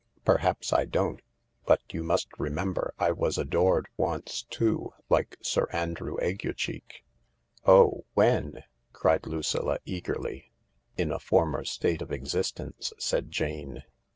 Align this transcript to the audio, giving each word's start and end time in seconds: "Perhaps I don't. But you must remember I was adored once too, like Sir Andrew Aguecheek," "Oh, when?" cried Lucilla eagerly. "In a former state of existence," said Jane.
"Perhaps 0.25 0.73
I 0.73 0.85
don't. 0.85 1.21
But 1.67 1.79
you 1.93 2.01
must 2.03 2.29
remember 2.39 2.95
I 2.97 3.11
was 3.11 3.37
adored 3.37 3.87
once 3.97 4.41
too, 4.49 4.93
like 5.11 5.37
Sir 5.43 5.67
Andrew 5.71 6.17
Aguecheek," 6.17 7.03
"Oh, 7.67 8.05
when?" 8.15 8.63
cried 8.93 9.27
Lucilla 9.27 9.77
eagerly. 9.85 10.53
"In 10.97 11.11
a 11.11 11.19
former 11.19 11.63
state 11.65 12.01
of 12.01 12.11
existence," 12.11 12.91
said 12.97 13.29
Jane. 13.29 13.83